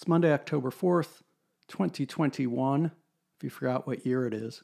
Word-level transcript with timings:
It's 0.00 0.08
Monday, 0.08 0.32
October 0.32 0.70
4th, 0.70 1.20
2021, 1.68 2.86
if 2.86 3.44
you 3.44 3.50
forgot 3.50 3.86
what 3.86 4.06
year 4.06 4.26
it 4.26 4.32
is. 4.32 4.62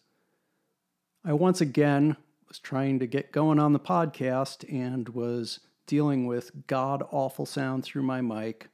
I 1.26 1.34
once 1.34 1.60
again 1.60 2.16
was 2.48 2.58
trying 2.58 3.00
to 3.00 3.06
get 3.06 3.32
going 3.32 3.58
on 3.58 3.74
the 3.74 3.78
podcast 3.78 4.64
and 4.72 5.10
was 5.10 5.60
dealing 5.86 6.26
with 6.26 6.66
god 6.66 7.02
awful 7.10 7.44
sound 7.44 7.84
through 7.84 8.04
my 8.04 8.22
mic. 8.22 8.70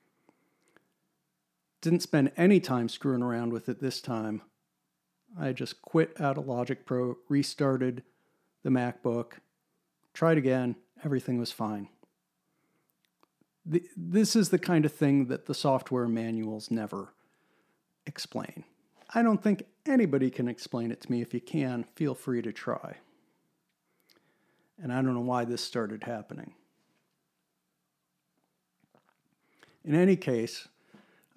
Didn't 1.80 2.04
spend 2.04 2.30
any 2.36 2.60
time 2.60 2.88
screwing 2.88 3.22
around 3.22 3.52
with 3.52 3.68
it 3.68 3.80
this 3.80 4.00
time. 4.00 4.42
I 5.36 5.52
just 5.52 5.82
quit 5.82 6.20
out 6.20 6.38
of 6.38 6.46
Logic 6.46 6.86
Pro, 6.86 7.16
restarted 7.28 8.04
the 8.62 8.70
MacBook, 8.70 9.32
tried 10.14 10.38
again, 10.38 10.76
everything 11.04 11.38
was 11.38 11.50
fine 11.50 11.88
the, 13.64 13.82
this 13.96 14.34
is 14.34 14.48
the 14.48 14.58
kind 14.58 14.84
of 14.84 14.92
thing 14.92 15.26
that 15.26 15.46
the 15.46 15.54
software 15.54 16.08
manuals 16.08 16.70
never 16.70 17.12
explain. 18.06 18.64
I 19.14 19.22
don't 19.22 19.42
think 19.42 19.64
anybody 19.86 20.30
can 20.30 20.48
explain 20.48 20.90
it 20.90 21.00
to 21.02 21.12
me. 21.12 21.20
If 21.20 21.34
you 21.34 21.40
can, 21.40 21.84
feel 21.94 22.14
free 22.14 22.42
to 22.42 22.52
try. 22.52 22.96
And 24.82 24.92
I 24.92 24.96
don't 24.96 25.14
know 25.14 25.20
why 25.20 25.44
this 25.44 25.62
started 25.62 26.04
happening. 26.04 26.54
In 29.84 29.94
any 29.94 30.16
case, 30.16 30.68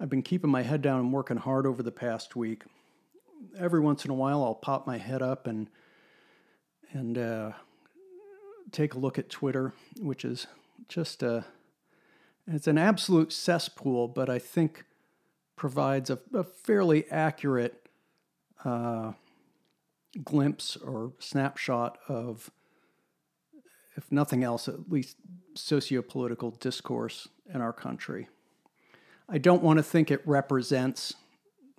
I've 0.00 0.08
been 0.10 0.22
keeping 0.22 0.50
my 0.50 0.62
head 0.62 0.82
down 0.82 1.00
and 1.00 1.12
working 1.12 1.36
hard 1.36 1.66
over 1.66 1.82
the 1.82 1.92
past 1.92 2.36
week. 2.36 2.64
Every 3.58 3.80
once 3.80 4.04
in 4.04 4.10
a 4.10 4.14
while, 4.14 4.42
I'll 4.42 4.54
pop 4.54 4.86
my 4.86 4.98
head 4.98 5.22
up 5.22 5.46
and 5.46 5.68
and 6.92 7.18
uh, 7.18 7.52
take 8.72 8.94
a 8.94 8.98
look 8.98 9.18
at 9.18 9.28
Twitter, 9.28 9.72
which 10.00 10.24
is 10.24 10.46
just 10.88 11.22
a 11.22 11.44
it's 12.46 12.66
an 12.66 12.78
absolute 12.78 13.32
cesspool, 13.32 14.08
but 14.08 14.28
I 14.28 14.38
think 14.38 14.84
provides 15.56 16.10
a, 16.10 16.18
a 16.34 16.44
fairly 16.44 17.10
accurate 17.10 17.88
uh, 18.64 19.12
glimpse 20.22 20.76
or 20.76 21.12
snapshot 21.18 21.98
of, 22.08 22.50
if 23.96 24.10
nothing 24.12 24.44
else, 24.44 24.68
at 24.68 24.90
least 24.90 25.16
sociopolitical 25.54 26.58
discourse 26.60 27.28
in 27.52 27.60
our 27.60 27.72
country. 27.72 28.28
I 29.28 29.38
don't 29.38 29.62
want 29.62 29.78
to 29.78 29.82
think 29.82 30.10
it 30.10 30.22
represents 30.24 31.14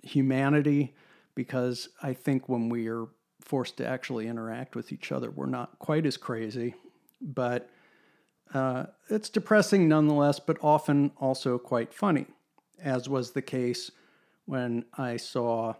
humanity 0.02 0.94
because 1.34 1.88
I 2.02 2.12
think 2.12 2.48
when 2.48 2.68
we 2.68 2.88
are 2.88 3.06
forced 3.40 3.78
to 3.78 3.86
actually 3.86 4.26
interact 4.26 4.76
with 4.76 4.92
each 4.92 5.12
other, 5.12 5.30
we're 5.30 5.46
not 5.46 5.78
quite 5.78 6.04
as 6.04 6.16
crazy. 6.16 6.74
But 7.20 7.70
uh, 8.54 8.86
it's 9.10 9.28
depressing 9.28 9.88
nonetheless, 9.88 10.40
but 10.40 10.56
often 10.62 11.12
also 11.18 11.58
quite 11.58 11.92
funny, 11.92 12.26
as 12.82 13.08
was 13.08 13.32
the 13.32 13.42
case 13.42 13.90
when 14.46 14.84
I 14.96 15.18
saw 15.18 15.74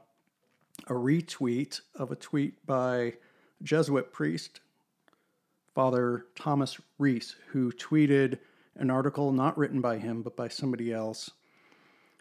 a 0.87 0.93
retweet 0.93 1.81
of 1.95 2.13
a 2.13 2.17
tweet 2.17 2.65
by 2.67 3.15
Jesuit 3.63 4.13
priest, 4.13 4.61
Father 5.75 6.27
Thomas 6.35 6.79
Reese, 6.99 7.35
who 7.49 7.73
tweeted 7.73 8.39
an 8.77 8.91
article 8.91 9.33
not 9.33 9.57
written 9.57 9.81
by 9.81 9.99
him 9.99 10.23
but 10.23 10.37
by 10.37 10.49
somebody 10.49 10.93
else, 10.93 11.31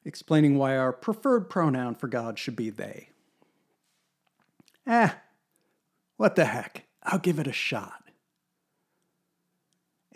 explaining 0.06 0.58
why 0.58 0.78
our 0.78 0.94
preferred 0.94 1.50
pronoun 1.50 1.96
for 1.96 2.08
God 2.08 2.40
should 2.40 2.56
be 2.56 2.70
they. 2.70 3.10
Eh, 4.88 5.10
what 6.16 6.36
the 6.36 6.46
heck? 6.46 6.86
I'll 7.04 7.20
give 7.20 7.40
it 7.40 7.48
a 7.48 7.54
shot. 7.54 8.07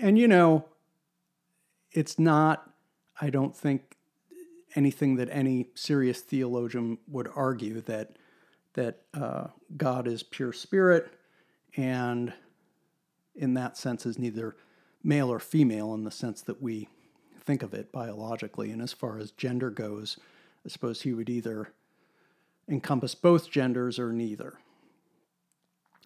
And 0.02 0.18
you 0.18 0.28
know, 0.28 0.66
it's 1.92 2.18
not, 2.18 2.72
I 3.22 3.30
don't 3.30 3.56
think, 3.56 3.98
anything 4.76 5.18
that 5.18 5.30
any 5.32 5.68
serious 5.76 6.22
theologian 6.22 6.98
would 7.08 7.30
argue 7.36 7.82
that 7.82 8.18
that 8.74 9.02
uh, 9.14 9.48
God 9.76 10.08
is 10.08 10.24
pure 10.24 10.54
spirit, 10.54 11.14
and 11.76 12.34
in 13.36 13.54
that 13.56 13.78
sense 13.78 14.06
is 14.06 14.18
neither 14.18 14.56
male 15.04 15.32
or 15.32 15.40
female 15.40 15.94
in 15.94 16.06
the 16.06 16.12
sense 16.12 16.42
that 16.44 16.62
we 16.62 16.88
think 17.44 17.64
of 17.64 17.74
it 17.74 17.92
biologically. 17.92 18.72
And 18.72 18.82
as 18.82 18.94
far 18.94 19.20
as 19.20 19.32
gender 19.32 19.70
goes, 19.70 20.18
I 20.66 20.70
suppose 20.70 21.02
he 21.02 21.14
would 21.14 21.30
either 21.30 21.74
encompass 22.70 23.14
both 23.14 23.52
genders 23.52 24.00
or 24.00 24.14
neither. 24.14 24.58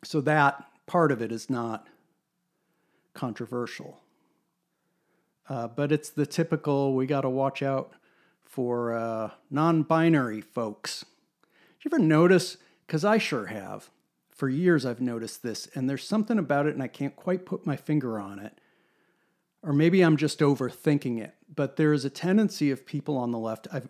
So 0.04 0.20
that 0.22 0.66
part 0.88 1.12
of 1.12 1.22
it 1.22 1.32
is 1.32 1.50
not 1.50 1.88
controversial. 3.16 4.02
Uh, 5.50 5.68
but 5.68 5.92
it's 5.92 6.10
the 6.10 6.26
typical 6.26 6.94
we 6.94 7.06
got 7.06 7.22
to 7.22 7.30
watch 7.30 7.64
out 7.64 7.94
for 8.44 8.94
uh, 8.94 9.32
non 9.50 9.84
binary 9.84 10.42
folks. 10.42 11.06
Did 11.80 11.86
you 11.86 11.98
ever 11.98 12.04
notice? 12.04 12.58
Because 12.86 13.04
I 13.04 13.18
sure 13.18 13.48
have. 13.48 13.90
For 14.30 14.50
years, 14.50 14.86
I've 14.86 15.02
noticed 15.02 15.44
this, 15.44 15.68
and 15.76 15.90
there's 15.90 16.06
something 16.06 16.38
about 16.38 16.66
it, 16.66 16.74
and 16.74 16.84
I 16.84 16.88
can't 16.88 17.16
quite 17.16 17.46
put 17.46 17.66
my 17.66 17.78
finger 17.78 18.20
on 18.20 18.40
it. 18.40 18.60
Or 19.64 19.72
maybe 19.72 20.02
I'm 20.02 20.18
just 20.18 20.40
overthinking 20.40 21.22
it. 21.22 21.36
But 21.54 21.78
there 21.78 21.94
is 21.94 22.06
a 22.06 22.10
tendency 22.10 22.70
of 22.70 22.86
people 22.86 23.18
on 23.18 23.32
the 23.32 23.40
left, 23.40 23.68
I've, 23.72 23.88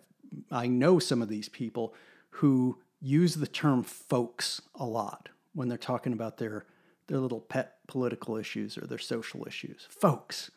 I 0.50 0.68
know 0.68 0.98
some 0.98 1.20
of 1.20 1.28
these 1.28 1.48
people 1.48 1.94
who 2.30 2.78
use 3.00 3.34
the 3.34 3.46
term 3.46 3.82
folks 3.82 4.62
a 4.74 4.86
lot 4.86 5.28
when 5.52 5.68
they're 5.68 5.78
talking 5.78 6.12
about 6.12 6.38
their 6.38 6.66
their 7.08 7.18
little 7.18 7.40
pet 7.40 7.78
political 7.86 8.36
issues 8.36 8.76
or 8.76 8.86
their 8.86 8.98
social 8.98 9.46
issues. 9.46 9.86
Folks. 9.90 10.50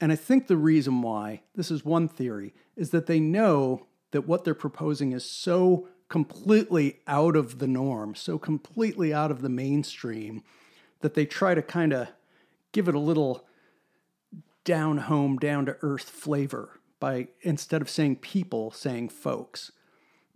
And 0.00 0.12
I 0.12 0.16
think 0.16 0.46
the 0.46 0.56
reason 0.56 1.02
why, 1.02 1.42
this 1.54 1.70
is 1.70 1.84
one 1.84 2.08
theory, 2.08 2.54
is 2.76 2.90
that 2.90 3.06
they 3.06 3.20
know 3.20 3.86
that 4.12 4.26
what 4.26 4.44
they're 4.44 4.54
proposing 4.54 5.12
is 5.12 5.28
so 5.28 5.88
completely 6.08 7.00
out 7.06 7.36
of 7.36 7.58
the 7.58 7.66
norm, 7.66 8.14
so 8.14 8.38
completely 8.38 9.12
out 9.12 9.30
of 9.30 9.42
the 9.42 9.48
mainstream, 9.48 10.42
that 11.00 11.14
they 11.14 11.26
try 11.26 11.54
to 11.54 11.62
kind 11.62 11.92
of 11.92 12.08
give 12.72 12.88
it 12.88 12.94
a 12.94 13.00
little 13.00 13.44
down 14.64 14.98
home, 14.98 15.36
down 15.36 15.66
to 15.66 15.76
earth 15.82 16.08
flavor 16.08 16.80
by 17.00 17.28
instead 17.42 17.82
of 17.82 17.90
saying 17.90 18.16
people, 18.16 18.70
saying 18.70 19.08
folks. 19.08 19.72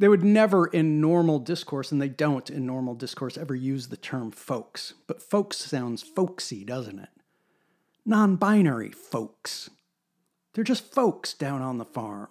They 0.03 0.09
would 0.09 0.25
never 0.25 0.67
in 0.67 1.01
normal 1.01 1.39
discourse, 1.39 1.93
and 1.93 2.03
they 2.03 2.09
don't 2.09 2.51
in 2.51 2.67
normal 2.67 2.97
discourse, 2.97 3.39
ever 3.39 3.55
use 3.55 3.87
the 3.87 3.97
term 3.97 4.33
folks. 4.33 4.95
But 5.07 5.23
folks 5.23 5.59
sounds 5.59 6.03
folksy, 6.03 6.65
doesn't 6.65 6.99
it? 6.99 7.11
Non 8.05 8.35
binary 8.35 8.91
folks. 8.91 9.71
They're 10.53 10.65
just 10.65 10.93
folks 10.93 11.35
down 11.35 11.63
on 11.63 11.79
the 11.79 11.85
farm. 11.85 12.31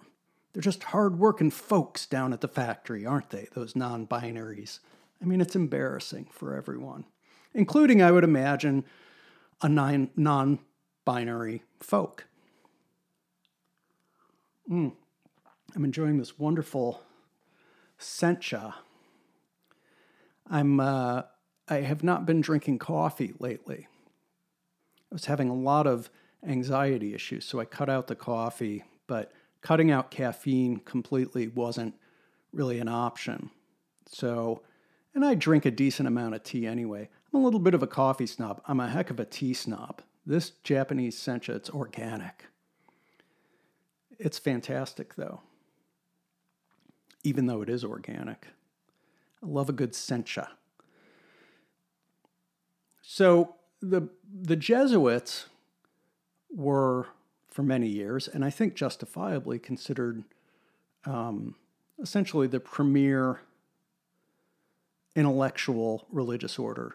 They're 0.52 0.60
just 0.60 0.82
hard-working 0.82 1.50
folks 1.50 2.04
down 2.04 2.34
at 2.34 2.42
the 2.42 2.46
factory, 2.46 3.06
aren't 3.06 3.30
they? 3.30 3.48
Those 3.54 3.74
non 3.74 4.06
binaries. 4.06 4.80
I 5.22 5.24
mean, 5.24 5.40
it's 5.40 5.56
embarrassing 5.56 6.26
for 6.30 6.54
everyone, 6.54 7.06
including, 7.54 8.02
I 8.02 8.12
would 8.12 8.22
imagine, 8.22 8.84
a 9.62 9.68
non 9.70 10.58
binary 11.06 11.62
folk. 11.80 12.26
Mm. 14.70 14.92
I'm 15.74 15.84
enjoying 15.86 16.18
this 16.18 16.38
wonderful 16.38 17.00
sencha. 18.02 18.74
I'm 20.50 20.80
uh, 20.80 21.22
I 21.68 21.76
have 21.76 22.02
not 22.02 22.26
been 22.26 22.40
drinking 22.40 22.78
coffee 22.78 23.34
lately. 23.38 23.86
I 25.10 25.14
was 25.14 25.26
having 25.26 25.48
a 25.48 25.54
lot 25.54 25.86
of 25.86 26.10
anxiety 26.46 27.14
issues, 27.14 27.44
so 27.44 27.60
I 27.60 27.64
cut 27.64 27.88
out 27.88 28.08
the 28.08 28.16
coffee, 28.16 28.84
but 29.06 29.32
cutting 29.60 29.90
out 29.90 30.10
caffeine 30.10 30.78
completely 30.78 31.48
wasn't 31.48 31.94
really 32.52 32.80
an 32.80 32.88
option. 32.88 33.50
So, 34.06 34.62
and 35.14 35.24
I 35.24 35.34
drink 35.34 35.64
a 35.64 35.70
decent 35.70 36.08
amount 36.08 36.34
of 36.34 36.42
tea 36.42 36.66
anyway. 36.66 37.08
I'm 37.32 37.40
a 37.40 37.44
little 37.44 37.60
bit 37.60 37.74
of 37.74 37.82
a 37.82 37.86
coffee 37.86 38.26
snob. 38.26 38.60
I'm 38.66 38.80
a 38.80 38.88
heck 38.88 39.10
of 39.10 39.20
a 39.20 39.24
tea 39.24 39.54
snob. 39.54 40.02
This 40.26 40.50
Japanese 40.62 41.16
sencha, 41.16 41.50
it's 41.50 41.70
organic. 41.70 42.46
It's 44.18 44.38
fantastic 44.38 45.14
though 45.14 45.40
even 47.24 47.46
though 47.46 47.62
it 47.62 47.68
is 47.68 47.84
organic. 47.84 48.46
I 49.42 49.46
love 49.46 49.68
a 49.68 49.72
good 49.72 49.92
sencha. 49.92 50.48
So 53.02 53.56
the 53.80 54.08
the 54.32 54.56
Jesuits 54.56 55.46
were 56.54 57.08
for 57.48 57.62
many 57.62 57.88
years, 57.88 58.28
and 58.28 58.44
I 58.44 58.50
think 58.50 58.74
justifiably 58.74 59.58
considered 59.58 60.24
um, 61.04 61.56
essentially 62.00 62.46
the 62.46 62.60
premier 62.60 63.40
intellectual 65.14 66.06
religious 66.10 66.58
order 66.58 66.94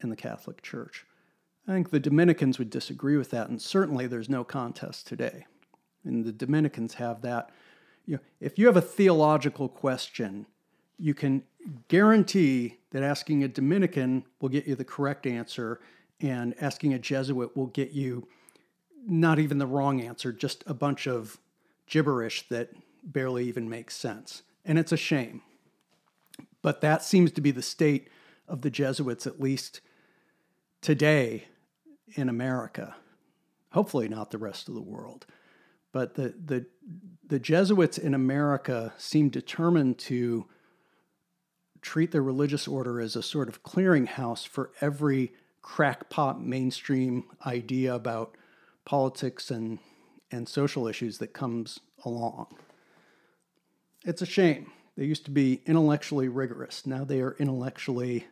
in 0.00 0.10
the 0.10 0.16
Catholic 0.16 0.62
Church. 0.62 1.06
I 1.66 1.72
think 1.72 1.90
the 1.90 2.00
Dominicans 2.00 2.58
would 2.58 2.70
disagree 2.70 3.16
with 3.16 3.30
that, 3.30 3.48
and 3.48 3.60
certainly 3.60 4.06
there's 4.06 4.28
no 4.28 4.42
contest 4.42 5.06
today. 5.06 5.46
And 6.04 6.24
the 6.24 6.32
Dominicans 6.32 6.94
have 6.94 7.20
that 7.22 7.50
you 8.08 8.14
know, 8.14 8.20
if 8.40 8.58
you 8.58 8.66
have 8.66 8.76
a 8.76 8.80
theological 8.80 9.68
question, 9.68 10.46
you 10.98 11.12
can 11.12 11.42
guarantee 11.88 12.78
that 12.90 13.02
asking 13.02 13.44
a 13.44 13.48
Dominican 13.48 14.24
will 14.40 14.48
get 14.48 14.66
you 14.66 14.74
the 14.74 14.84
correct 14.84 15.26
answer, 15.26 15.78
and 16.18 16.54
asking 16.58 16.94
a 16.94 16.98
Jesuit 16.98 17.54
will 17.54 17.66
get 17.66 17.92
you 17.92 18.26
not 19.06 19.38
even 19.38 19.58
the 19.58 19.66
wrong 19.66 20.00
answer, 20.00 20.32
just 20.32 20.64
a 20.66 20.72
bunch 20.72 21.06
of 21.06 21.38
gibberish 21.86 22.48
that 22.48 22.70
barely 23.04 23.44
even 23.46 23.68
makes 23.68 23.94
sense. 23.94 24.42
And 24.64 24.78
it's 24.78 24.90
a 24.90 24.96
shame. 24.96 25.42
But 26.62 26.80
that 26.80 27.02
seems 27.02 27.30
to 27.32 27.42
be 27.42 27.50
the 27.50 27.62
state 27.62 28.08
of 28.48 28.62
the 28.62 28.70
Jesuits, 28.70 29.26
at 29.26 29.38
least 29.38 29.82
today 30.80 31.44
in 32.14 32.30
America. 32.30 32.96
Hopefully, 33.72 34.08
not 34.08 34.30
the 34.30 34.38
rest 34.38 34.66
of 34.66 34.74
the 34.74 34.80
world. 34.80 35.26
But 35.92 36.14
the, 36.14 36.34
the, 36.44 36.66
the 37.26 37.38
Jesuits 37.38 37.98
in 37.98 38.14
America 38.14 38.92
seem 38.98 39.28
determined 39.28 39.98
to 40.00 40.46
treat 41.80 42.10
their 42.10 42.22
religious 42.22 42.66
order 42.66 43.00
as 43.00 43.16
a 43.16 43.22
sort 43.22 43.48
of 43.48 43.62
clearinghouse 43.62 44.46
for 44.46 44.70
every 44.80 45.32
crackpot 45.62 46.40
mainstream 46.40 47.24
idea 47.46 47.94
about 47.94 48.34
politics 48.84 49.50
and, 49.50 49.78
and 50.30 50.48
social 50.48 50.86
issues 50.86 51.18
that 51.18 51.32
comes 51.32 51.80
along. 52.04 52.46
It's 54.04 54.22
a 54.22 54.26
shame. 54.26 54.72
They 54.96 55.04
used 55.04 55.24
to 55.26 55.30
be 55.30 55.62
intellectually 55.66 56.28
rigorous. 56.28 56.86
Now 56.86 57.04
they 57.04 57.20
are 57.20 57.36
intellectually 57.38 58.26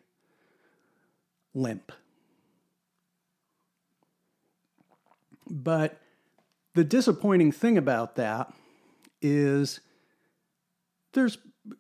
limp. 1.55 1.93
But 5.49 6.01
the 6.77 6.85
disappointing 6.85 7.51
thing 7.53 7.79
about 7.79 8.17
that 8.17 8.53
is 9.23 9.81
there's, 11.15 11.39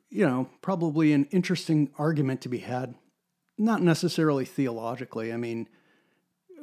you 0.09 0.27
know, 0.27 0.49
probably 0.63 1.13
an 1.13 1.27
interesting 1.31 1.91
argument 1.99 2.41
to 2.41 2.49
be 2.49 2.59
had, 2.59 2.95
not 3.59 3.83
necessarily 3.83 4.47
theologically. 4.47 5.35
I 5.35 5.37
mean, 5.37 5.69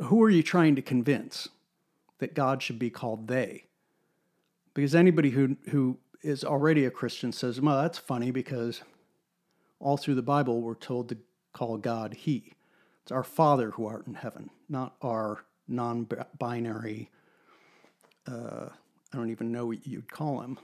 who 0.02 0.22
are 0.24 0.32
you 0.32 0.42
trying 0.42 0.76
to 0.76 0.82
convince 0.82 1.48
that 2.18 2.34
God 2.34 2.64
should 2.64 2.80
be 2.80 2.90
called 2.90 3.28
they? 3.28 3.66
Because 4.74 4.96
anybody 4.96 5.30
who, 5.30 5.56
who 5.70 6.00
is 6.24 6.44
already 6.44 6.86
a 6.86 6.92
Christian 6.92 7.32
says, 7.32 7.62
well, 7.62 7.84
that's 7.84 8.00
funny 8.00 8.32
because 8.32 8.82
all 9.80 9.96
through 9.96 10.16
the 10.16 10.24
Bible 10.24 10.62
we're 10.62 10.74
told 10.74 11.10
to 11.10 11.18
call 11.54 11.78
God 11.78 12.16
He. 12.16 12.54
It's 13.04 13.12
our 13.12 13.24
Father 13.24 13.72
who 13.72 13.86
art 13.86 14.08
in 14.08 14.16
heaven, 14.16 14.50
not 14.68 14.96
our 15.04 15.46
non 15.68 16.08
binary, 16.40 17.12
uh, 18.28 18.70
I 19.14 19.18
don't 19.18 19.32
even 19.32 19.52
know 19.52 19.68
what 19.68 19.86
you'd 19.86 20.12
call 20.12 20.42
him, 20.42 20.58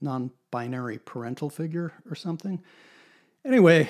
non 0.00 0.30
binary 0.50 0.98
parental 0.98 1.50
figure 1.50 1.92
or 2.08 2.14
something. 2.14 2.62
Anyway, 3.44 3.88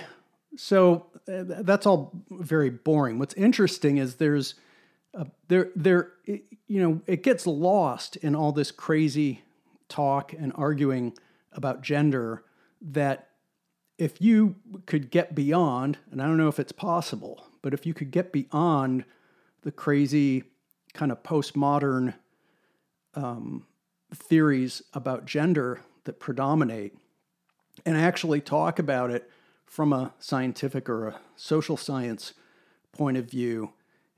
so 0.56 1.06
uh, 1.32 1.44
that's 1.62 1.87
all 1.87 2.12
very 2.31 2.70
boring. 2.70 3.19
What's 3.19 3.34
interesting 3.34 3.99
is 3.99 4.16
there's 4.16 4.55
uh, 5.14 5.25
there 5.49 5.70
there 5.75 6.12
it, 6.25 6.44
you 6.66 6.82
know 6.82 7.00
it 7.06 7.22
gets 7.22 7.46
lost 7.46 8.16
in 8.16 8.34
all 8.34 8.52
this 8.52 8.70
crazy 8.70 9.43
talk 9.88 10.32
and 10.32 10.52
arguing 10.54 11.14
about 11.52 11.82
gender 11.82 12.44
that 12.81 13.31
if 13.96 14.20
you 14.20 14.54
could 14.87 15.11
get 15.11 15.34
beyond 15.34 15.99
and 16.11 16.22
I 16.22 16.26
don't 16.26 16.37
know 16.37 16.49
if 16.49 16.61
it's 16.61 16.72
possible 16.72 17.46
but 17.62 17.72
if 17.72 17.87
you 17.87 17.94
could 17.94 18.11
get 18.11 18.32
beyond 18.32 19.04
the 19.62 19.72
crazy 19.72 20.44
kind 20.93 21.11
of 21.11 21.22
postmodern 21.22 22.14
um, 23.18 23.66
theories 24.14 24.80
about 24.94 25.26
gender 25.26 25.80
that 26.04 26.20
predominate 26.20 26.96
and 27.84 27.96
actually 27.96 28.40
talk 28.40 28.78
about 28.78 29.10
it 29.10 29.28
from 29.66 29.92
a 29.92 30.14
scientific 30.18 30.88
or 30.88 31.08
a 31.08 31.20
social 31.36 31.76
science 31.76 32.32
point 32.92 33.16
of 33.16 33.28
view 33.28 33.72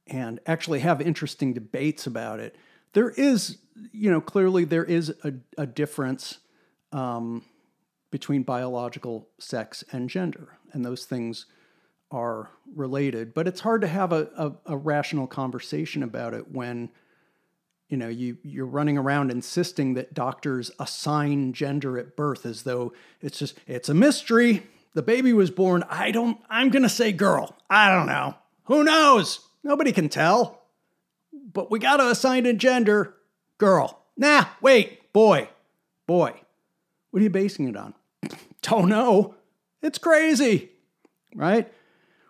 and 0.06 0.38
actually 0.46 0.80
have 0.80 1.00
interesting 1.00 1.52
debates 1.52 2.06
about 2.06 2.40
it. 2.40 2.56
There 2.92 3.10
is, 3.10 3.58
you 3.92 4.10
know, 4.10 4.20
clearly 4.20 4.64
there 4.64 4.84
is 4.84 5.14
a, 5.24 5.32
a 5.56 5.66
difference 5.66 6.38
um, 6.92 7.44
between 8.10 8.42
biological 8.42 9.28
sex 9.38 9.84
and 9.92 10.10
gender, 10.10 10.58
and 10.72 10.84
those 10.84 11.04
things 11.04 11.46
are 12.10 12.50
related. 12.74 13.32
But 13.32 13.46
it's 13.46 13.60
hard 13.60 13.80
to 13.82 13.86
have 13.86 14.12
a, 14.12 14.28
a, 14.36 14.72
a 14.74 14.76
rational 14.76 15.28
conversation 15.28 16.02
about 16.02 16.34
it 16.34 16.50
when 16.50 16.90
you 17.90 17.96
know 17.96 18.08
you 18.08 18.38
you're 18.42 18.64
running 18.64 18.96
around 18.96 19.30
insisting 19.30 19.94
that 19.94 20.14
doctors 20.14 20.70
assign 20.78 21.52
gender 21.52 21.98
at 21.98 22.16
birth 22.16 22.46
as 22.46 22.62
though 22.62 22.92
it's 23.20 23.38
just 23.38 23.58
it's 23.66 23.88
a 23.88 23.94
mystery. 23.94 24.62
The 24.94 25.02
baby 25.02 25.32
was 25.32 25.50
born. 25.50 25.84
I 25.90 26.10
don't 26.12 26.38
i'm 26.48 26.70
going 26.70 26.84
to 26.84 26.88
say 26.88 27.12
girl. 27.12 27.56
I 27.68 27.92
don't 27.92 28.06
know. 28.06 28.36
Who 28.64 28.84
knows? 28.84 29.40
Nobody 29.62 29.92
can 29.92 30.08
tell. 30.08 30.62
But 31.32 31.70
we 31.70 31.78
got 31.78 31.98
to 31.98 32.08
assign 32.08 32.46
a 32.46 32.54
gender. 32.54 33.16
Girl. 33.58 34.00
Nah 34.16 34.46
wait. 34.62 35.12
Boy. 35.12 35.48
Boy. 36.06 36.40
What 37.10 37.20
are 37.20 37.24
you 37.24 37.30
basing 37.30 37.68
it 37.68 37.76
on? 37.76 37.94
Don't 38.62 38.88
know. 38.88 39.34
It's 39.82 39.98
crazy. 39.98 40.70
Right? 41.34 41.72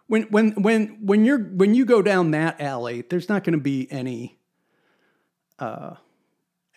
When 0.06 0.22
when 0.24 0.62
when 0.62 0.98
when 1.04 1.26
you're 1.26 1.38
when 1.38 1.74
you 1.74 1.84
go 1.84 2.00
down 2.00 2.30
that 2.30 2.60
alley 2.62 3.04
there's 3.08 3.28
not 3.28 3.44
going 3.44 3.52
to 3.52 3.62
be 3.62 3.86
any 3.90 4.39
uh, 5.60 5.94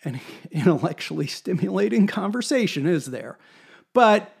an 0.04 0.20
intellectually 0.50 1.26
stimulating 1.26 2.06
conversation, 2.06 2.86
is 2.86 3.06
there? 3.06 3.38
But 3.92 4.32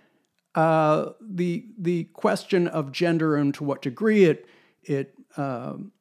uh, 0.54 1.10
the 1.20 1.66
the 1.78 2.04
question 2.04 2.68
of 2.68 2.92
gender 2.92 3.36
and 3.36 3.52
to 3.54 3.64
what 3.64 3.82
degree 3.82 4.24
it 4.24 4.46
it 4.82 5.14
um, 5.36 5.92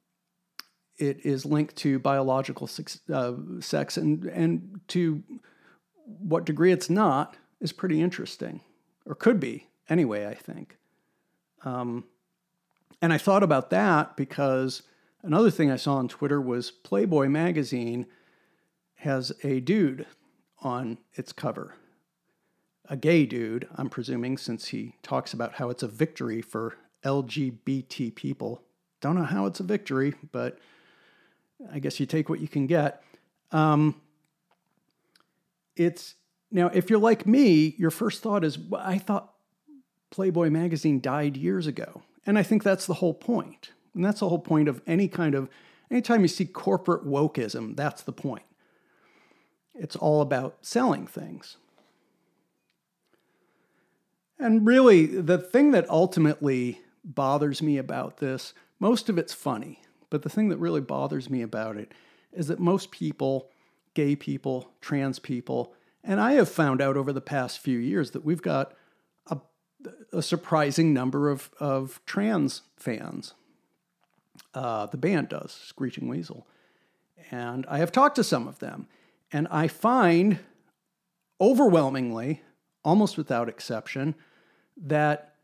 it 0.98 1.26
is 1.26 1.46
linked 1.46 1.76
to 1.78 1.98
biological 2.00 2.68
sex, 2.68 3.00
uh, 3.12 3.34
sex 3.60 3.98
and 3.98 4.26
and 4.26 4.82
to 4.90 5.24
what 6.06 6.46
degree 6.46 6.72
it's 6.72 6.90
not 6.90 7.36
is 7.62 7.72
pretty 7.72 8.02
interesting, 8.02 8.62
or 9.06 9.16
could 9.16 9.40
be 9.40 9.68
anyway. 9.90 10.28
I 10.28 10.36
think. 10.36 10.78
Um, 11.64 12.06
and 13.02 13.12
I 13.12 13.18
thought 13.18 13.44
about 13.44 13.70
that 13.72 14.16
because 14.16 14.84
another 15.24 15.50
thing 15.50 15.72
I 15.72 15.78
saw 15.78 15.96
on 15.96 16.08
Twitter 16.08 16.40
was 16.40 16.72
Playboy 16.72 17.28
magazine 17.28 18.06
has 19.04 19.32
a 19.44 19.60
dude 19.60 20.06
on 20.60 20.98
its 21.14 21.32
cover. 21.32 21.76
A 22.90 22.98
gay 22.98 23.26
dude, 23.26 23.68
I'm 23.76 23.90
presuming, 23.90 24.38
since 24.38 24.68
he 24.68 24.96
talks 25.04 25.34
about 25.34 25.54
how 25.54 25.70
it's 25.70 25.84
a 25.84 25.88
victory 25.88 26.42
for 26.42 26.76
LGBT 27.06 28.16
people. 28.16 28.62
Don't 29.02 29.16
know 29.16 29.24
how 29.24 29.46
it's 29.46 29.60
a 29.60 29.64
victory, 29.64 30.16
but 30.32 30.58
I 31.72 31.80
guess 31.80 32.00
you 32.00 32.06
take 32.06 32.30
what 32.30 32.40
you 32.40 32.48
can 32.48 32.68
get. 32.68 33.04
Um, 33.52 34.02
it's 35.76 36.16
now, 36.52 36.68
if 36.68 36.90
you're 36.90 37.00
like 37.00 37.26
me, 37.26 37.76
your 37.78 37.92
first 37.92 38.22
thought 38.22 38.44
is, 38.44 38.58
well, 38.58 38.82
I 38.84 38.98
thought 38.98 39.34
Playboy 40.12 40.50
magazine 40.50 41.02
died 41.02 41.36
years 41.36 41.68
ago. 41.68 42.04
And 42.26 42.38
I 42.38 42.44
think 42.44 42.64
that's 42.64 42.86
the 42.86 42.96
whole 42.96 43.14
point. 43.14 43.72
And 43.96 44.04
that's 44.06 44.20
the 44.20 44.30
whole 44.30 44.40
point 44.40 44.70
of 44.70 44.82
any 44.88 45.08
kind 45.08 45.36
of, 45.36 45.50
anytime 45.92 46.22
you 46.22 46.28
see 46.28 46.46
corporate 46.46 47.06
wokeism, 47.06 47.76
that's 47.76 48.04
the 48.04 48.14
point. 48.14 48.44
It's 49.76 49.96
all 49.96 50.22
about 50.22 50.58
selling 50.62 51.08
things. 51.08 51.58
And 54.40 54.68
really, 54.68 55.06
the 55.06 55.38
thing 55.38 55.72
that 55.72 55.90
ultimately 55.90 56.82
bothers 57.04 57.62
me 57.62 57.78
about 57.78 58.18
this, 58.18 58.54
most 58.80 59.10
of 59.10 59.18
it's 59.18 59.34
funny, 59.34 59.82
but 60.10 60.22
the 60.22 60.30
thing 60.30 60.50
that 60.50 60.58
really 60.58 60.82
bothers 60.82 61.30
me 61.30 61.42
about 61.42 61.78
it 61.78 61.94
is 62.32 62.48
that 62.48 62.60
most 62.60 62.92
people, 62.92 63.50
gay 63.94 64.16
people, 64.16 64.72
trans 64.82 65.20
people, 65.20 65.74
and 66.04 66.20
I 66.20 66.34
have 66.34 66.50
found 66.50 66.82
out 66.82 66.98
over 66.98 67.14
the 67.14 67.22
past 67.22 67.60
few 67.60 67.78
years 67.78 68.12
that 68.12 68.26
we've 68.26 68.42
got 68.42 68.74
a, 69.28 69.38
a 70.12 70.22
surprising 70.22 70.94
number 70.94 71.30
of, 71.30 71.50
of 71.60 72.02
trans 72.06 72.64
fans. 72.76 73.34
Uh, 74.54 74.88
the 74.88 74.98
band 74.98 75.30
does, 75.30 75.52
Screeching 75.52 76.08
Weasel. 76.08 76.46
And 77.32 77.66
I 77.68 77.78
have 77.78 77.92
talked 77.92 78.18
to 78.18 78.24
some 78.24 78.48
of 78.48 78.60
them. 78.60 78.88
And 79.34 79.48
I 79.50 79.68
find 79.68 80.38
overwhelmingly, 81.42 82.44
almost 82.86 83.18
without 83.18 83.50
exception, 83.50 84.14
that 84.78 85.36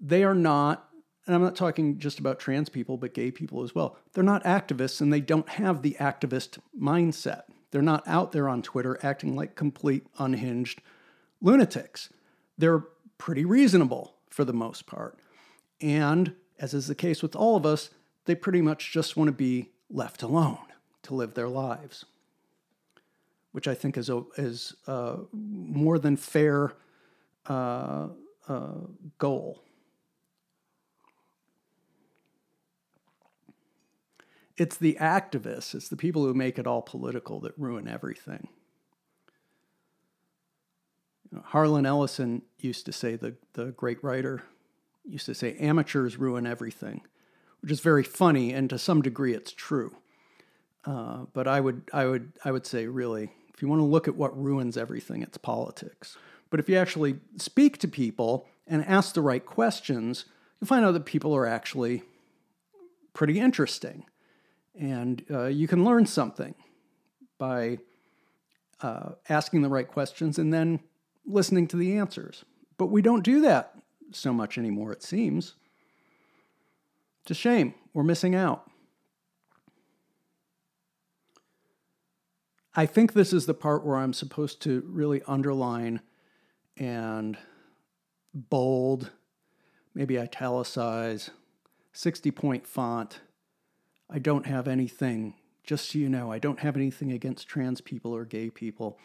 they 0.00 0.22
are 0.22 0.34
not, 0.34 0.88
and 1.26 1.34
I'm 1.34 1.42
not 1.42 1.56
talking 1.56 1.98
just 1.98 2.20
about 2.20 2.38
trans 2.38 2.68
people, 2.68 2.96
but 2.96 3.12
gay 3.12 3.32
people 3.32 3.64
as 3.64 3.74
well, 3.74 3.98
they're 4.12 4.22
not 4.22 4.44
activists 4.44 5.00
and 5.00 5.12
they 5.12 5.20
don't 5.20 5.48
have 5.48 5.82
the 5.82 5.96
activist 5.98 6.58
mindset. 6.80 7.42
They're 7.72 7.82
not 7.82 8.06
out 8.06 8.30
there 8.30 8.48
on 8.48 8.62
Twitter 8.62 9.00
acting 9.02 9.34
like 9.34 9.56
complete 9.56 10.06
unhinged 10.16 10.80
lunatics. 11.42 12.10
They're 12.56 12.84
pretty 13.18 13.44
reasonable 13.44 14.14
for 14.30 14.44
the 14.44 14.52
most 14.52 14.86
part. 14.86 15.18
And 15.80 16.36
as 16.60 16.72
is 16.72 16.86
the 16.86 16.94
case 16.94 17.20
with 17.20 17.34
all 17.34 17.56
of 17.56 17.66
us, 17.66 17.90
they 18.26 18.36
pretty 18.36 18.62
much 18.62 18.92
just 18.92 19.16
want 19.16 19.26
to 19.26 19.32
be 19.32 19.70
left 19.90 20.22
alone 20.22 20.58
to 21.02 21.14
live 21.14 21.34
their 21.34 21.48
lives 21.48 22.04
which 23.54 23.68
I 23.68 23.74
think 23.74 23.96
is 23.96 24.10
a 24.10 24.24
is 24.36 24.74
a 24.88 25.18
more 25.32 26.00
than 26.00 26.16
fair 26.16 26.72
uh, 27.46 28.08
uh, 28.48 28.72
goal. 29.18 29.62
It's 34.56 34.76
the 34.76 34.96
activists, 35.00 35.72
it's 35.72 35.88
the 35.88 35.96
people 35.96 36.24
who 36.24 36.34
make 36.34 36.58
it 36.58 36.66
all 36.66 36.82
political 36.82 37.38
that 37.40 37.52
ruin 37.56 37.86
everything. 37.86 38.48
Harlan 41.44 41.86
Ellison 41.86 42.42
used 42.58 42.86
to 42.86 42.92
say, 42.92 43.14
the, 43.14 43.36
the 43.52 43.66
great 43.66 44.02
writer, 44.02 44.42
used 45.04 45.26
to 45.26 45.34
say, 45.34 45.56
amateurs 45.58 46.16
ruin 46.16 46.44
everything, 46.44 47.02
which 47.60 47.70
is 47.70 47.80
very 47.80 48.04
funny, 48.04 48.52
and 48.52 48.68
to 48.70 48.78
some 48.78 49.00
degree 49.00 49.32
it's 49.32 49.52
true. 49.52 49.94
Uh, 50.84 51.26
but 51.32 51.46
I 51.46 51.60
would, 51.60 51.82
I, 51.92 52.06
would, 52.06 52.32
I 52.44 52.50
would 52.50 52.66
say, 52.66 52.86
really, 52.86 53.30
if 53.54 53.62
you 53.62 53.68
want 53.68 53.80
to 53.80 53.84
look 53.84 54.08
at 54.08 54.16
what 54.16 54.36
ruins 54.36 54.76
everything, 54.76 55.22
it's 55.22 55.38
politics. 55.38 56.16
But 56.50 56.60
if 56.60 56.68
you 56.68 56.76
actually 56.76 57.16
speak 57.36 57.78
to 57.78 57.88
people 57.88 58.46
and 58.66 58.84
ask 58.84 59.14
the 59.14 59.22
right 59.22 59.44
questions, 59.44 60.24
you'll 60.60 60.68
find 60.68 60.84
out 60.84 60.92
that 60.92 61.04
people 61.04 61.34
are 61.34 61.46
actually 61.46 62.02
pretty 63.12 63.38
interesting. 63.38 64.04
And 64.78 65.24
uh, 65.30 65.46
you 65.46 65.68
can 65.68 65.84
learn 65.84 66.06
something 66.06 66.54
by 67.38 67.78
uh, 68.80 69.12
asking 69.28 69.62
the 69.62 69.68
right 69.68 69.86
questions 69.86 70.38
and 70.38 70.52
then 70.52 70.80
listening 71.26 71.68
to 71.68 71.76
the 71.76 71.96
answers. 71.96 72.44
But 72.76 72.86
we 72.86 73.02
don't 73.02 73.22
do 73.22 73.40
that 73.42 73.74
so 74.12 74.32
much 74.32 74.58
anymore, 74.58 74.92
it 74.92 75.02
seems. 75.02 75.54
It's 77.22 77.30
a 77.30 77.34
shame. 77.34 77.74
We're 77.92 78.02
missing 78.02 78.34
out. 78.34 78.68
I 82.76 82.86
think 82.86 83.12
this 83.12 83.32
is 83.32 83.46
the 83.46 83.54
part 83.54 83.84
where 83.84 83.96
I'm 83.96 84.12
supposed 84.12 84.60
to 84.62 84.82
really 84.86 85.22
underline 85.26 86.00
and 86.76 87.38
bold, 88.34 89.12
maybe 89.94 90.18
italicize, 90.18 91.30
60 91.92 92.30
point 92.32 92.66
font. 92.66 93.20
I 94.10 94.18
don't 94.18 94.46
have 94.46 94.66
anything, 94.66 95.34
just 95.62 95.90
so 95.90 95.98
you 95.98 96.08
know, 96.08 96.32
I 96.32 96.40
don't 96.40 96.58
have 96.60 96.76
anything 96.76 97.12
against 97.12 97.46
trans 97.46 97.80
people 97.80 98.14
or 98.14 98.24
gay 98.24 98.50
people, 98.50 98.98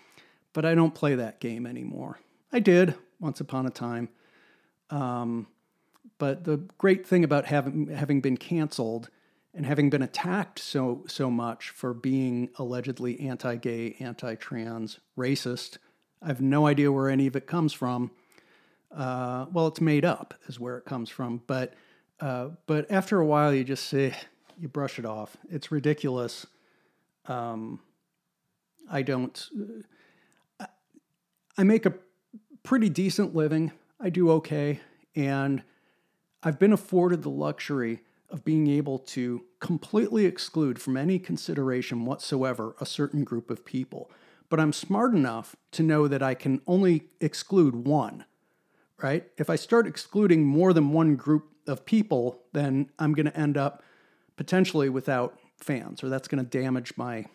but 0.51 0.65
I 0.65 0.73
don't 0.73 0.95
play 0.95 1.13
that 1.15 1.39
game 1.39 1.67
anymore. 1.67 2.19
I 2.51 2.59
did 2.59 2.95
once 3.19 3.39
upon 3.39 3.67
a 3.67 3.69
time. 3.69 4.09
Um, 4.89 5.45
but 6.17 6.43
the 6.43 6.57
great 6.79 7.05
thing 7.05 7.23
about 7.23 7.45
having, 7.45 7.87
having 7.87 8.19
been 8.19 8.35
canceled 8.35 9.09
and 9.53 9.65
having 9.65 9.89
been 9.89 10.01
attacked 10.01 10.59
so, 10.59 11.03
so 11.07 11.29
much 11.29 11.69
for 11.69 11.93
being 11.93 12.49
allegedly 12.57 13.19
anti 13.21 13.55
gay, 13.55 13.95
anti 13.99 14.35
trans, 14.35 14.99
racist, 15.17 15.77
I 16.21 16.27
have 16.27 16.41
no 16.41 16.67
idea 16.67 16.91
where 16.91 17.09
any 17.09 17.27
of 17.27 17.35
it 17.35 17.47
comes 17.47 17.73
from. 17.73 18.11
Uh, 18.91 19.45
well, 19.51 19.67
it's 19.67 19.79
made 19.79 20.03
up, 20.03 20.33
is 20.47 20.59
where 20.59 20.77
it 20.77 20.85
comes 20.85 21.09
from. 21.09 21.41
But 21.47 21.73
uh, 22.19 22.49
but 22.65 22.91
after 22.91 23.19
a 23.19 23.25
while, 23.25 23.53
you 23.53 23.63
just 23.63 23.87
say 23.87 24.13
you 24.59 24.67
brush 24.67 24.99
it 24.99 25.05
off. 25.05 25.37
It's 25.49 25.71
ridiculous. 25.71 26.45
Um, 27.27 27.79
I 28.91 29.01
don't. 29.01 29.49
Uh, 30.59 30.65
I 31.57 31.63
make 31.63 31.85
a 31.85 31.93
pretty 32.63 32.89
decent 32.89 33.35
living. 33.35 33.71
I 33.99 34.09
do 34.09 34.31
okay, 34.31 34.81
and 35.15 35.63
I've 36.43 36.59
been 36.59 36.73
afforded 36.73 37.23
the 37.23 37.29
luxury 37.29 38.01
of 38.29 38.45
being 38.45 38.67
able 38.67 38.99
to 38.99 39.43
completely 39.59 40.25
exclude 40.25 40.81
from 40.81 40.97
any 40.97 41.19
consideration 41.19 42.05
whatsoever 42.05 42.75
a 42.79 42.85
certain 42.85 43.23
group 43.23 43.49
of 43.49 43.65
people. 43.65 44.11
But 44.49 44.59
I'm 44.59 44.73
smart 44.73 45.13
enough 45.13 45.55
to 45.71 45.83
know 45.83 46.07
that 46.07 46.23
I 46.23 46.33
can 46.33 46.61
only 46.67 47.09
exclude 47.19 47.75
one, 47.75 48.25
right? 49.01 49.27
If 49.37 49.49
I 49.49 49.55
start 49.55 49.87
excluding 49.87 50.45
more 50.45 50.73
than 50.73 50.91
one 50.91 51.15
group 51.15 51.49
of 51.67 51.85
people, 51.85 52.43
then 52.53 52.89
I'm 52.97 53.13
going 53.13 53.25
to 53.27 53.37
end 53.37 53.57
up 53.57 53.83
potentially 54.37 54.89
without 54.89 55.37
fans, 55.57 56.03
or 56.03 56.09
that's 56.09 56.27
going 56.27 56.43
to 56.43 56.49
damage 56.49 56.93
my 56.97 57.25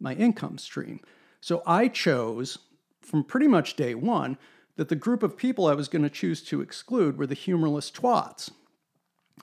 my 0.00 0.14
income 0.14 0.58
stream. 0.58 1.00
So 1.40 1.62
I 1.66 1.88
chose 1.88 2.58
from 3.00 3.24
pretty 3.24 3.46
much 3.46 3.76
day 3.76 3.94
one 3.94 4.36
that 4.76 4.88
the 4.88 4.96
group 4.96 5.22
of 5.22 5.36
people 5.36 5.66
I 5.66 5.74
was 5.74 5.88
going 5.88 6.02
to 6.02 6.10
choose 6.10 6.42
to 6.44 6.60
exclude 6.60 7.16
were 7.16 7.26
the 7.26 7.34
humorless 7.34 7.90
twats, 7.90 8.50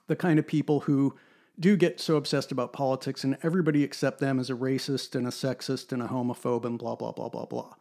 the 0.07 0.15
kind 0.15 0.39
of 0.39 0.47
people 0.47 0.81
who 0.81 1.15
do 1.59 1.77
get 1.77 1.99
so 1.99 2.15
obsessed 2.15 2.51
about 2.51 2.73
politics 2.73 3.23
and 3.23 3.37
everybody 3.43 3.83
accept 3.83 4.19
them 4.19 4.39
as 4.39 4.49
a 4.49 4.55
racist 4.55 5.15
and 5.15 5.27
a 5.27 5.29
sexist 5.29 5.91
and 5.91 6.01
a 6.01 6.07
homophobe 6.07 6.65
and 6.65 6.79
blah 6.79 6.95
blah 6.95 7.11
blah 7.11 7.29
blah 7.29 7.45
blah. 7.45 7.73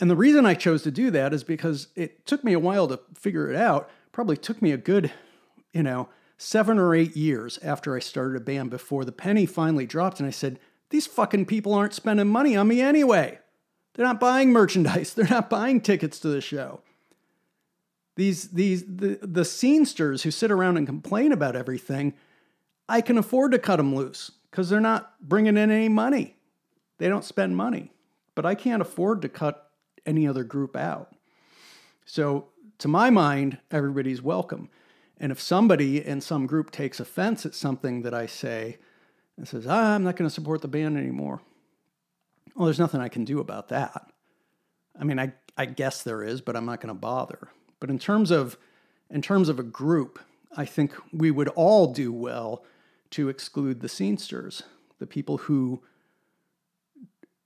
And 0.00 0.10
the 0.10 0.16
reason 0.16 0.46
I 0.46 0.54
chose 0.54 0.82
to 0.82 0.90
do 0.90 1.10
that 1.10 1.32
is 1.32 1.44
because 1.44 1.88
it 1.94 2.26
took 2.26 2.42
me 2.42 2.52
a 2.52 2.58
while 2.58 2.88
to 2.88 3.00
figure 3.14 3.50
it 3.50 3.56
out. 3.56 3.88
Probably 4.12 4.36
took 4.36 4.60
me 4.60 4.72
a 4.72 4.76
good, 4.76 5.12
you 5.72 5.82
know, 5.82 6.08
seven 6.36 6.78
or 6.78 6.94
eight 6.94 7.16
years 7.16 7.58
after 7.62 7.96
I 7.96 8.00
started 8.00 8.36
a 8.36 8.44
band 8.44 8.70
before 8.70 9.04
the 9.04 9.12
penny 9.12 9.46
finally 9.46 9.86
dropped 9.86 10.18
and 10.18 10.26
I 10.26 10.32
said, 10.32 10.58
these 10.90 11.06
fucking 11.06 11.46
people 11.46 11.74
aren't 11.74 11.94
spending 11.94 12.28
money 12.28 12.56
on 12.56 12.68
me 12.68 12.80
anyway. 12.80 13.38
They're 13.94 14.06
not 14.06 14.20
buying 14.20 14.52
merchandise. 14.52 15.14
They're 15.14 15.28
not 15.28 15.50
buying 15.50 15.80
tickets 15.80 16.18
to 16.20 16.28
the 16.28 16.40
show. 16.40 16.80
These 18.16 18.50
these 18.50 18.84
the 18.84 19.18
the 19.22 19.42
scenesters 19.42 20.22
who 20.22 20.30
sit 20.30 20.50
around 20.50 20.76
and 20.76 20.86
complain 20.86 21.32
about 21.32 21.56
everything, 21.56 22.14
I 22.88 23.00
can 23.00 23.18
afford 23.18 23.52
to 23.52 23.58
cut 23.58 23.76
them 23.76 23.94
loose 23.94 24.30
because 24.50 24.70
they're 24.70 24.80
not 24.80 25.14
bringing 25.20 25.56
in 25.56 25.70
any 25.70 25.88
money. 25.88 26.36
They 26.98 27.08
don't 27.08 27.24
spend 27.24 27.56
money, 27.56 27.92
but 28.34 28.46
I 28.46 28.54
can't 28.54 28.82
afford 28.82 29.22
to 29.22 29.28
cut 29.28 29.70
any 30.06 30.28
other 30.28 30.44
group 30.44 30.76
out. 30.76 31.14
So 32.04 32.48
to 32.78 32.88
my 32.88 33.10
mind, 33.10 33.58
everybody's 33.70 34.22
welcome. 34.22 34.68
And 35.18 35.32
if 35.32 35.40
somebody 35.40 36.04
in 36.04 36.20
some 36.20 36.46
group 36.46 36.70
takes 36.70 37.00
offense 37.00 37.46
at 37.46 37.54
something 37.54 38.02
that 38.02 38.14
I 38.14 38.26
say 38.26 38.78
and 39.36 39.46
says, 39.46 39.66
ah, 39.66 39.94
I'm 39.94 40.04
not 40.04 40.16
going 40.16 40.28
to 40.28 40.34
support 40.34 40.60
the 40.60 40.68
band 40.68 40.98
anymore, 40.98 41.40
well, 42.54 42.66
there's 42.66 42.78
nothing 42.78 43.00
I 43.00 43.08
can 43.08 43.24
do 43.24 43.40
about 43.40 43.68
that. 43.68 44.10
I 44.98 45.04
mean, 45.04 45.18
I, 45.18 45.32
I 45.56 45.66
guess 45.66 46.02
there 46.02 46.22
is, 46.22 46.40
but 46.40 46.56
I'm 46.56 46.66
not 46.66 46.80
going 46.80 46.94
to 46.94 47.00
bother. 47.00 47.48
But 47.84 47.90
in 47.90 47.98
terms 47.98 48.30
of 48.30 48.56
in 49.10 49.20
terms 49.20 49.50
of 49.50 49.58
a 49.58 49.62
group, 49.62 50.18
I 50.56 50.64
think 50.64 50.94
we 51.12 51.30
would 51.30 51.48
all 51.48 51.92
do 51.92 52.14
well 52.14 52.64
to 53.10 53.28
exclude 53.28 53.80
the 53.80 53.88
scenesters, 53.88 54.62
the 55.00 55.06
people 55.06 55.36
who 55.36 55.82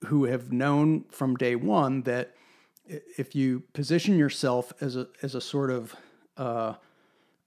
who 0.07 0.26
have 0.26 0.52
known 0.52 1.07
from 1.11 1.35
day 1.35 1.57
one 1.57 2.02
that 2.02 2.37
if 2.87 3.35
you 3.35 3.64
position 3.73 4.16
yourself 4.16 4.73
as 4.80 4.95
a 4.95 5.09
as 5.23 5.35
a 5.35 5.40
sort 5.40 5.73
of 5.73 5.97
uh, 6.37 6.75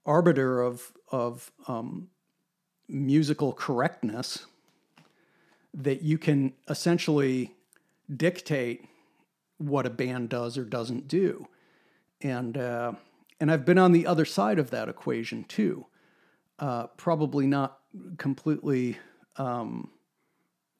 arbiter 0.04 0.60
of 0.60 0.92
of 1.10 1.50
um, 1.68 2.08
musical 2.88 3.54
correctness, 3.54 4.44
that 5.72 6.02
you 6.02 6.18
can 6.18 6.52
essentially 6.68 7.54
dictate 8.14 8.84
what 9.56 9.86
a 9.86 9.90
band 9.90 10.28
does 10.28 10.58
or 10.58 10.64
doesn't 10.66 11.08
do 11.08 11.48
and 12.22 12.56
uh, 12.56 12.92
and 13.40 13.50
I've 13.50 13.64
been 13.64 13.78
on 13.78 13.92
the 13.92 14.06
other 14.06 14.24
side 14.24 14.58
of 14.58 14.70
that 14.70 14.88
equation 14.88 15.44
too. 15.44 15.86
Uh, 16.58 16.86
probably 16.96 17.46
not 17.46 17.78
completely. 18.18 18.98
Um, 19.36 19.90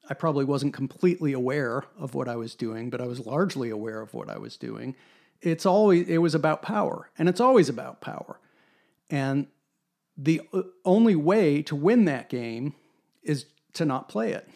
I 0.09 0.13
probably 0.13 0.45
wasn't 0.45 0.73
completely 0.73 1.33
aware 1.33 1.83
of 1.97 2.13
what 2.13 2.27
I 2.27 2.35
was 2.35 2.55
doing, 2.55 2.89
but 2.89 3.01
I 3.01 3.07
was 3.07 3.25
largely 3.25 3.69
aware 3.69 4.01
of 4.01 4.13
what 4.13 4.29
I 4.29 4.37
was 4.37 4.57
doing. 4.57 4.95
It's 5.41 5.65
always 5.65 6.07
it 6.07 6.19
was 6.19 6.35
about 6.35 6.61
power, 6.61 7.09
and 7.17 7.27
it's 7.27 7.41
always 7.41 7.69
about 7.69 8.01
power. 8.01 8.39
And 9.09 9.47
the 10.17 10.41
uh, 10.53 10.63
only 10.85 11.15
way 11.15 11.61
to 11.63 11.75
win 11.75 12.05
that 12.05 12.29
game 12.29 12.75
is 13.23 13.45
to 13.73 13.85
not 13.85 14.09
play 14.09 14.31
it. 14.31 14.47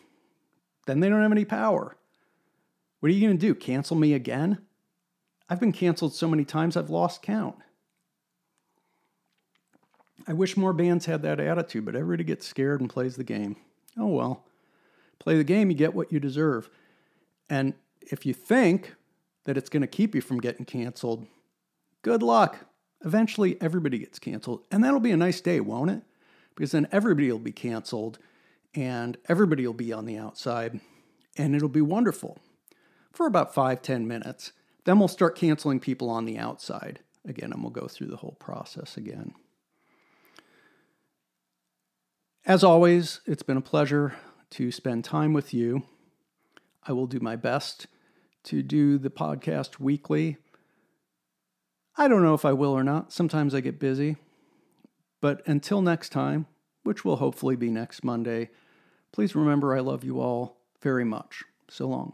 Then 0.86 1.00
they 1.00 1.10
don't 1.10 1.22
have 1.22 1.32
any 1.32 1.46
power. 1.46 1.98
What 3.00 3.10
are 3.10 3.14
you 3.14 3.28
going 3.28 3.38
to 3.38 3.48
do? 3.48 3.54
Cancel 3.54 3.98
me 3.98 4.14
again? 4.14 4.60
I've 5.50 5.60
been 5.60 5.72
canceled 5.72 6.14
so 6.14 6.28
many 6.28 6.44
times 6.44 6.76
I've 6.76 6.90
lost 6.90 7.22
count. 7.22 7.56
I 10.28 10.34
wish 10.34 10.58
more 10.58 10.74
bands 10.74 11.06
had 11.06 11.22
that 11.22 11.40
attitude, 11.40 11.86
but 11.86 11.96
everybody 11.96 12.26
gets 12.26 12.46
scared 12.46 12.82
and 12.82 12.90
plays 12.90 13.16
the 13.16 13.24
game. 13.24 13.56
Oh 13.98 14.08
well. 14.08 14.44
Play 15.20 15.38
the 15.38 15.44
game, 15.44 15.70
you 15.70 15.76
get 15.76 15.94
what 15.94 16.12
you 16.12 16.20
deserve. 16.20 16.70
And 17.50 17.74
if 18.02 18.26
you 18.26 18.34
think 18.34 18.96
that 19.46 19.58
it's 19.58 19.70
going 19.70 19.82
to 19.82 19.88
keep 19.88 20.14
you 20.14 20.22
from 20.22 20.40
getting 20.40 20.66
canceled, 20.66 21.26
good 22.02 22.22
luck. 22.22 22.66
Eventually, 23.06 23.60
everybody 23.62 24.00
gets 24.00 24.20
canceled. 24.20 24.64
And 24.70 24.84
that'll 24.84 25.00
be 25.00 25.12
a 25.12 25.18
nice 25.18 25.40
day, 25.40 25.60
won't 25.60 25.92
it? 25.92 26.02
Because 26.56 26.72
then 26.72 26.88
everybody 26.92 27.32
will 27.32 27.40
be 27.40 27.52
canceled 27.52 28.20
and 28.76 29.18
everybody 29.30 29.66
will 29.66 29.74
be 29.74 29.94
on 29.94 30.06
the 30.06 30.18
outside 30.18 30.80
and 31.38 31.56
it'll 31.56 31.70
be 31.70 31.82
wonderful 31.82 32.40
for 33.12 33.28
about 33.28 33.54
five, 33.54 33.82
ten 33.82 34.08
minutes. 34.08 34.52
Then 34.88 35.00
we'll 35.00 35.10
start 35.10 35.36
canceling 35.36 35.82
people 35.82 36.10
on 36.10 36.24
the 36.24 36.38
outside 36.38 37.02
again, 37.28 37.52
and 37.52 37.62
we'll 37.62 37.72
go 37.72 37.90
through 37.90 38.08
the 38.08 38.16
whole 38.16 38.38
process 38.40 38.96
again. 38.96 39.34
As 42.46 42.64
always, 42.64 43.20
it's 43.26 43.44
been 43.44 43.58
a 43.58 43.62
pleasure 43.62 44.16
to 44.52 44.72
spend 44.72 45.04
time 45.04 45.34
with 45.34 45.54
you. 45.54 45.84
I 46.88 46.94
will 46.94 47.06
do 47.06 47.20
my 47.20 47.36
best 47.36 47.88
to 48.44 48.64
do 48.64 48.98
the 48.98 49.10
podcast 49.10 49.78
weekly. 49.78 50.38
I 51.98 52.08
don't 52.08 52.24
know 52.24 52.34
if 52.34 52.46
I 52.46 52.54
will 52.54 52.72
or 52.72 52.86
not. 52.86 53.12
Sometimes 53.12 53.54
I 53.54 53.60
get 53.60 53.82
busy. 53.82 54.16
But 55.20 55.46
until 55.46 55.82
next 55.82 56.14
time, 56.14 56.46
which 56.84 57.04
will 57.04 57.18
hopefully 57.18 57.58
be 57.58 57.70
next 57.70 58.06
Monday, 58.06 58.52
please 59.12 59.36
remember 59.36 59.76
I 59.76 59.82
love 59.82 60.06
you 60.06 60.22
all 60.22 60.62
very 60.82 61.04
much. 61.04 61.44
So 61.70 61.90
long. 61.90 62.14